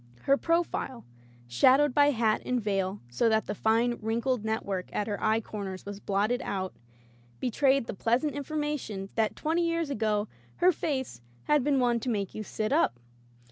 [0.23, 1.05] Her profile,
[1.47, 5.85] shadowed by hat and veil so that the fine wrinkled network at her eye corners
[5.85, 6.73] was blotted out,
[7.39, 12.33] betrayed the pleasant information that twenty years ago her face had been one to make
[12.33, 12.99] you sit up.